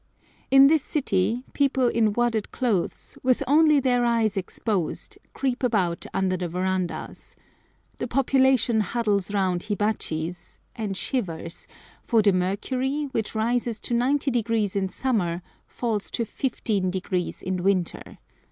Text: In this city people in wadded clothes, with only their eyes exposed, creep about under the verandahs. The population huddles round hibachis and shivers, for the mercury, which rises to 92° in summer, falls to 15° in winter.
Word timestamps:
In 0.49 0.65
this 0.65 0.81
city 0.83 1.43
people 1.53 1.85
in 1.87 2.13
wadded 2.13 2.49
clothes, 2.51 3.19
with 3.21 3.43
only 3.45 3.79
their 3.79 4.03
eyes 4.03 4.35
exposed, 4.35 5.19
creep 5.33 5.61
about 5.61 6.07
under 6.11 6.35
the 6.35 6.47
verandahs. 6.47 7.35
The 7.99 8.07
population 8.07 8.79
huddles 8.79 9.31
round 9.31 9.65
hibachis 9.65 10.59
and 10.75 10.97
shivers, 10.97 11.67
for 12.01 12.23
the 12.23 12.33
mercury, 12.33 13.09
which 13.11 13.35
rises 13.35 13.79
to 13.81 13.93
92° 13.93 14.75
in 14.75 14.89
summer, 14.89 15.43
falls 15.67 16.09
to 16.09 16.23
15° 16.25 17.43
in 17.43 17.61
winter. 17.63 18.17